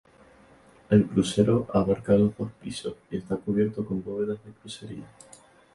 El 0.89 1.05
crucero 1.05 1.67
abarca 1.71 2.13
los 2.15 2.35
dos 2.35 2.49
pisos 2.59 2.95
y 3.11 3.17
está 3.17 3.35
cubierto 3.37 3.85
con 3.85 4.03
bóvedas 4.03 4.43
de 4.43 4.51
crucería. 4.53 5.05